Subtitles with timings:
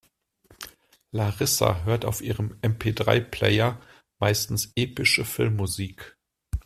[1.11, 3.79] Larissa hört auf ihrem MP-drei-Player
[4.17, 6.17] meistens epische Filmmusik.